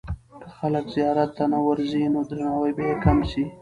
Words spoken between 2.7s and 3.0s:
به یې